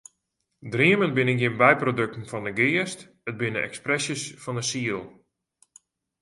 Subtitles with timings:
[0.75, 5.03] Dreamen binne gjin byprodukten fan de geast, it binne ekspresjes fan de siel.